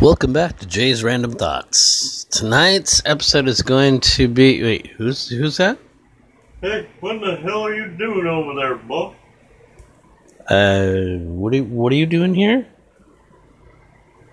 [0.00, 2.22] Welcome back to Jay's Random Thoughts.
[2.30, 4.62] Tonight's episode is going to be.
[4.62, 5.76] Wait, who's who's that?
[6.60, 9.16] Hey, what the hell are you doing over there, boss?
[10.48, 12.68] Uh, what are you, what are you doing here?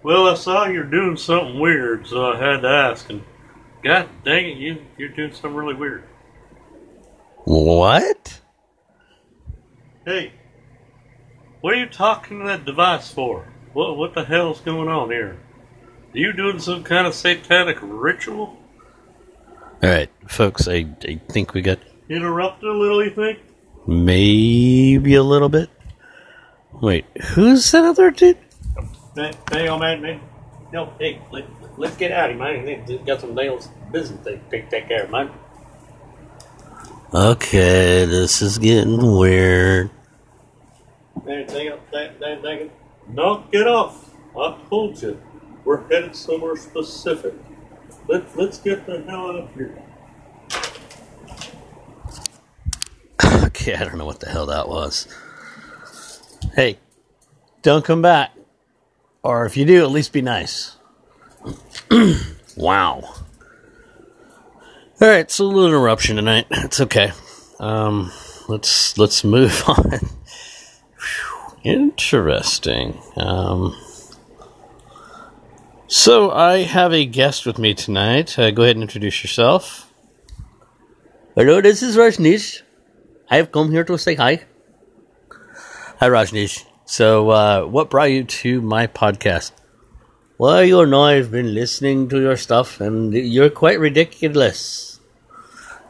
[0.04, 3.10] Well, I saw you're doing something weird, so I had to ask.
[3.10, 3.24] And
[3.84, 6.04] God dang it, you you're doing something really weird.
[7.46, 8.40] What?
[10.06, 10.32] Hey,
[11.62, 13.52] what are you talking to that device for?
[13.74, 15.40] What what the hell's going on here?
[16.16, 18.56] Are you doing some kind of satanic ritual?
[19.84, 20.66] All right, folks.
[20.66, 23.40] I, I think we got Interrupted a little, you think?
[23.86, 25.70] maybe a little bit.
[26.72, 28.38] Wait, who's that other dude?
[29.14, 30.22] Hey, hey, old man, man.
[30.72, 31.44] No, hey, let,
[31.78, 32.86] let's get out of here, man.
[32.86, 35.30] They got some nails business to take, take care of, man.
[37.14, 39.90] Okay, this is getting weird.
[41.28, 42.72] It, dang, dang, dang it.
[43.10, 44.16] Knock it off.
[44.40, 45.20] I told you.
[45.66, 47.34] We're headed somewhere specific.
[48.08, 49.82] Let, let's get the hell out of here.
[53.46, 55.08] Okay, I don't know what the hell that was.
[56.56, 56.78] Hey,
[57.64, 58.32] don't come back.
[59.24, 60.78] Or if you do, at least be nice.
[62.58, 63.02] wow.
[65.02, 66.46] All right, so a little interruption tonight.
[66.52, 67.12] It's okay.
[67.60, 68.12] Um,
[68.48, 70.00] let's let's move on.
[71.64, 73.02] Interesting.
[73.16, 73.76] Um,
[75.88, 78.38] so I have a guest with me tonight.
[78.38, 79.92] Uh, go ahead and introduce yourself.
[81.36, 82.62] Hello, this is Rajneesh.
[83.30, 84.44] I have come here to say hi.
[86.00, 86.66] Hi, Rajneesh.
[86.86, 89.52] So, uh, what brought you to my podcast?
[90.38, 95.00] Well, you know, I've been listening to your stuff, and you're quite ridiculous.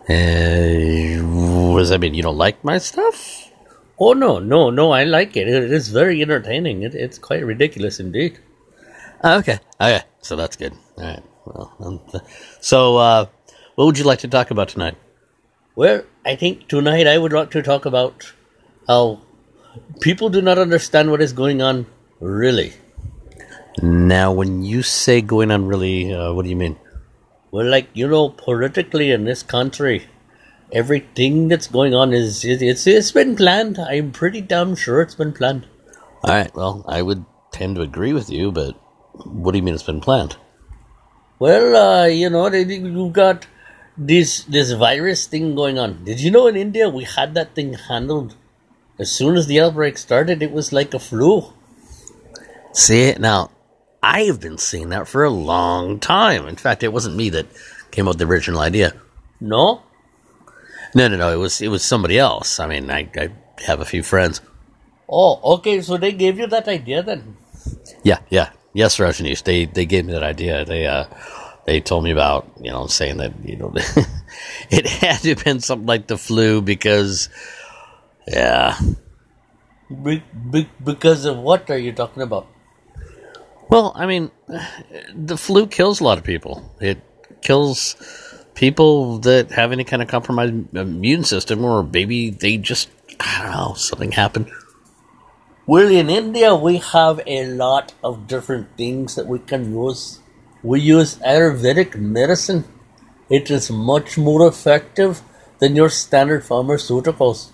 [0.07, 1.17] Uh,
[1.73, 2.13] what does that mean?
[2.13, 3.49] You don't like my stuff?
[3.97, 4.91] Oh no, no, no!
[4.91, 5.47] I like it.
[5.47, 6.83] It is very entertaining.
[6.83, 8.39] It, it's quite ridiculous indeed.
[9.25, 10.73] Ah, Okay, okay, so that's good.
[10.97, 11.23] All right.
[11.45, 11.99] Well, um,
[12.61, 13.25] so, uh,
[13.73, 14.95] what would you like to talk about tonight?
[15.75, 18.33] Well, I think tonight I would like to talk about
[18.87, 19.21] how
[19.99, 21.87] people do not understand what is going on
[22.19, 22.73] really.
[23.81, 26.77] Now, when you say going on really, uh, what do you mean?
[27.49, 30.05] Well, like, you know, politically in this country,
[30.71, 33.79] everything that's going on is, it, it's, it's been planned.
[33.79, 35.65] I'm pretty damn sure it's been planned.
[36.23, 38.79] All right, well, I would tend to agree with you, but
[39.23, 40.37] what do you mean it's been planned?
[41.39, 43.47] Well, uh, you know, you've got
[43.97, 46.03] this this virus thing going on.
[46.03, 48.35] Did you know in India we had that thing handled
[48.99, 50.41] as soon as the outbreak started?
[50.41, 51.53] It was like a flu.
[52.73, 53.51] See now,
[54.03, 56.47] I've been seeing that for a long time.
[56.47, 57.47] In fact, it wasn't me that
[57.91, 58.93] came up with the original idea.
[59.39, 59.81] No,
[60.93, 61.33] no, no, no.
[61.33, 62.59] It was it was somebody else.
[62.59, 63.29] I mean, I, I
[63.65, 64.41] have a few friends.
[65.09, 65.81] Oh, okay.
[65.81, 67.37] So they gave you that idea then?
[68.03, 68.51] Yeah, yeah.
[68.75, 69.43] Yes, Rajneesh.
[69.43, 70.65] They they gave me that idea.
[70.65, 71.05] They uh
[71.65, 73.71] they told me about you know saying that you know
[74.69, 77.29] it had to have been something like the flu because
[78.27, 78.77] yeah.
[80.03, 80.21] Be,
[80.51, 82.47] be, because of what are you talking about?
[83.69, 84.29] Well, I mean,
[85.13, 86.75] the flu kills a lot of people.
[86.81, 86.99] It
[87.41, 87.95] kills
[88.55, 92.89] people that have any kind of compromised immune system, or maybe they just
[93.21, 94.51] I don't know something happened.
[95.67, 100.19] Well, in India, we have a lot of different things that we can use.
[100.61, 102.65] We use Ayurvedic medicine.
[103.31, 105.23] It is much more effective
[105.57, 107.49] than your standard pharmaceuticals.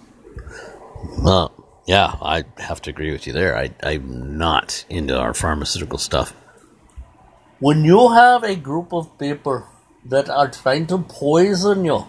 [1.26, 1.48] Uh,
[1.86, 3.56] yeah, I have to agree with you there.
[3.58, 6.34] I, I'm not into our pharmaceutical stuff.
[7.60, 9.66] When you have a group of people
[10.04, 12.08] that are trying to poison you,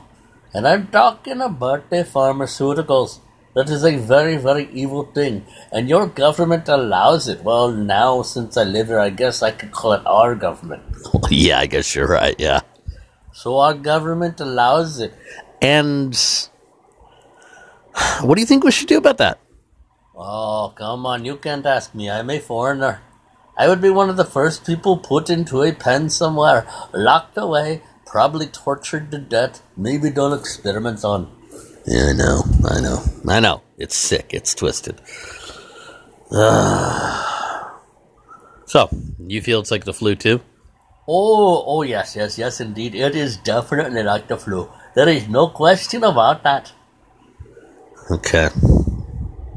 [0.52, 3.20] and I'm talking about the pharmaceuticals,
[3.54, 7.42] that is a very, very evil thing, and your government allows it.
[7.42, 10.82] Well, now, since I live here, I guess I could call it our government.
[11.30, 12.60] yeah, I guess you're right, yeah.
[13.32, 15.14] So our government allows it.
[15.60, 16.16] And
[18.20, 19.38] what do you think we should do about that?
[20.14, 22.10] Oh, come on, you can't ask me.
[22.10, 23.02] I'm a foreigner.
[23.56, 27.82] I would be one of the first people put into a pen somewhere, locked away,
[28.06, 31.30] probably tortured to death, maybe done experiments on.
[31.86, 33.62] Yeah, I know, I know, I know.
[33.76, 35.00] It's sick, it's twisted.
[38.66, 38.88] so,
[39.26, 40.40] you feel it's like the flu too?
[41.08, 42.94] Oh, oh yes, yes, yes, indeed.
[42.94, 44.70] It is definitely like the flu.
[44.94, 46.72] There is no question about that.
[48.10, 48.48] Okay.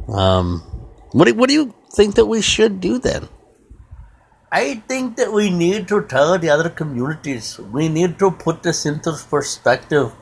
[0.07, 0.61] Um,
[1.11, 3.29] what do, what do you think that we should do then?
[4.51, 7.59] I think that we need to tell the other communities.
[7.59, 10.13] We need to put this into perspective.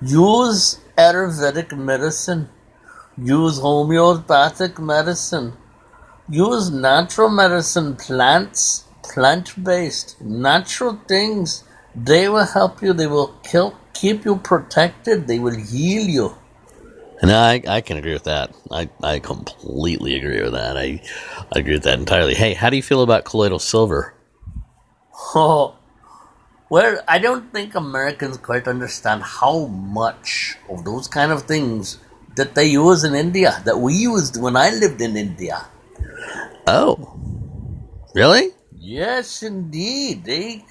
[0.00, 2.48] Use Ayurvedic medicine.
[3.16, 5.54] Use homeopathic medicine.
[6.28, 11.64] Use natural medicine, plants, plant based, natural things.
[11.94, 12.92] They will help you.
[12.92, 15.26] They will kill, keep you protected.
[15.26, 16.36] They will heal you.
[17.20, 18.54] And I, I can agree with that.
[18.70, 20.76] I, I completely agree with that.
[20.76, 21.00] I,
[21.54, 22.34] I agree with that entirely.
[22.34, 24.14] Hey, how do you feel about colloidal silver?
[25.34, 25.76] Oh,
[26.72, 31.98] well, I don't think Americans quite understand how much of those kind of things
[32.36, 35.66] that they use in India, that we used when I lived in India.
[36.66, 36.96] Oh,
[38.14, 38.52] really?
[38.74, 40.24] Yes, indeed.
[40.24, 40.64] They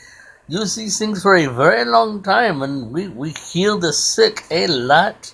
[0.48, 4.66] use these things for a very long time, and we, we heal the sick a
[4.66, 5.32] lot.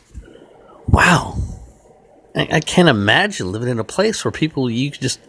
[0.90, 1.38] Wow.
[2.36, 5.22] I, I can't imagine living in a place where people, you just,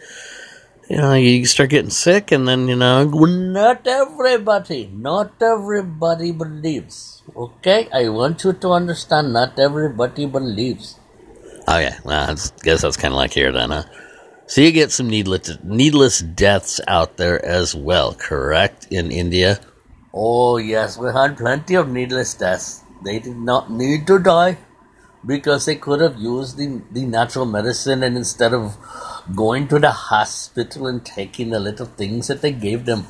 [0.88, 3.04] you know, you start getting sick and then, you know.
[3.04, 7.22] Not everybody, not everybody believes.
[7.36, 7.88] Okay?
[7.92, 10.98] I want you to understand, not everybody believes.
[11.66, 11.98] Oh, yeah.
[12.04, 13.84] Well, I guess that's kind of like here then, huh?
[14.46, 18.86] So you get some needless, needless deaths out there as well, correct?
[18.90, 19.60] In India?
[20.14, 22.82] Oh, yes, we had plenty of needless deaths.
[23.04, 24.56] They did not need to die
[25.26, 28.78] because they could have used the, the natural medicine and instead of
[29.34, 33.06] going to the hospital and taking the little things that they gave them.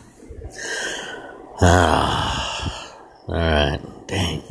[1.61, 2.95] Ah,
[3.29, 3.81] all right.
[4.07, 4.43] Dang.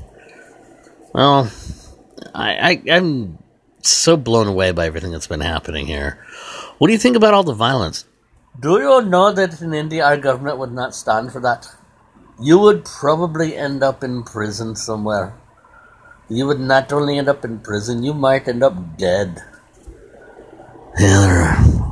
[1.13, 1.51] Well,
[2.35, 3.39] I, I I'm
[3.81, 6.23] so blown away by everything that's been happening here.
[6.77, 8.05] What do you think about all the violence?
[8.59, 11.67] Do you know that in India our government would not stand for that?
[12.39, 15.33] You would probably end up in prison somewhere.
[16.29, 19.41] You would not only end up in prison, you might end up dead.
[20.99, 21.46] Yeah,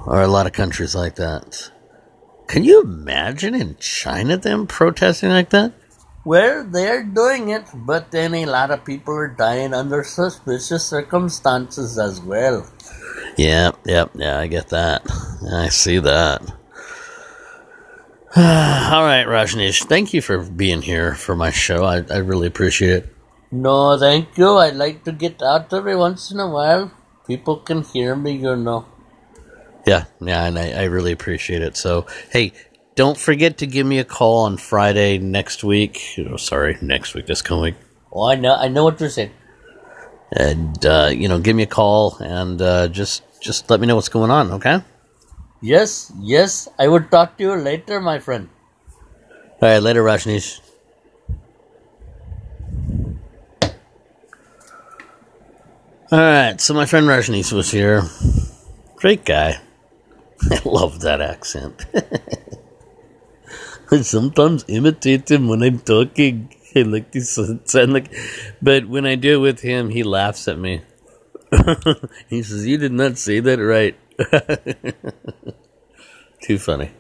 [0.08, 1.72] are a lot of countries like that.
[2.48, 5.74] Can you imagine in China them protesting like that?
[6.24, 12.00] Well, they're doing it, but then a lot of people are dying under suspicious circumstances
[12.00, 12.68] as well.
[13.38, 15.04] Yeah, yep, yeah, I get that.
[15.54, 16.42] I see that.
[18.36, 21.84] All right, Rajneesh, thank you for being here for my show.
[21.84, 23.16] I, I really appreciate it.
[23.52, 24.50] No, thank you.
[24.58, 26.92] I like to get out every once in a while.
[27.28, 28.86] People can hear me, you know.
[29.86, 31.78] Yeah, yeah, and I, I really appreciate it.
[31.78, 32.54] So, hey,
[32.96, 36.02] don't forget to give me a call on Friday next week.
[36.30, 37.76] Oh, sorry, next week, this coming week.
[38.12, 39.32] Oh, I know, I know what you're saying.
[40.32, 43.96] And uh, you know, give me a call and uh, just just let me know
[43.96, 44.52] what's going on.
[44.54, 44.82] Okay.
[45.62, 46.68] Yes, yes.
[46.80, 48.50] I will talk to you later, my friend.
[49.62, 50.60] All right, later, Rajneesh.
[56.12, 58.04] All right, so my friend Rajneesh was here.
[58.96, 59.60] Great guy.
[60.52, 61.86] I love that accent.
[63.92, 66.54] I sometimes imitate him when I'm talking.
[66.76, 68.14] I like to sound like,
[68.62, 70.82] but when I do it with him, he laughs at me.
[72.30, 73.96] he says, "You did not say that right."
[76.42, 76.92] Too funny.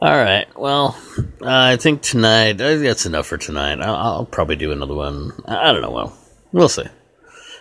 [0.00, 0.46] All right.
[0.56, 0.96] Well,
[1.42, 3.80] uh, I think tonight that's enough for tonight.
[3.80, 5.32] I'll, I'll probably do another one.
[5.46, 5.90] I don't know.
[5.90, 6.16] Well,
[6.52, 6.84] we'll see.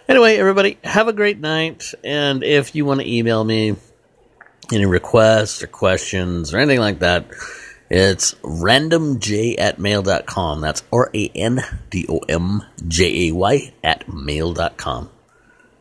[0.10, 1.94] Anyway, everybody, have a great night.
[2.04, 3.76] And if you want to email me
[4.72, 7.26] any requests or questions or anything like that,
[7.90, 10.62] it's randomjay at mail.com.
[10.62, 15.10] That's R A N D O M J A Y at mail.com.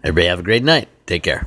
[0.03, 0.89] Everybody have a great night.
[1.07, 1.47] Take care.